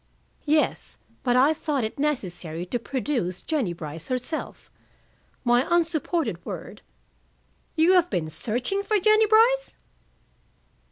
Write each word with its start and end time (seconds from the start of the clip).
"Yes. 0.47 0.97
But 1.21 1.35
I 1.35 1.53
thought 1.53 1.83
it 1.83 1.99
necessary 1.99 2.65
to 2.65 2.79
produce 2.79 3.43
Jennie 3.43 3.71
Brice 3.73 4.07
herself. 4.07 4.71
My 5.43 5.63
unsupported 5.69 6.43
word" 6.43 6.81
"You 7.75 7.93
have 7.93 8.09
been 8.09 8.27
searching 8.27 8.81
for 8.81 8.99
Jennie 8.99 9.27
Brice?" 9.27 9.75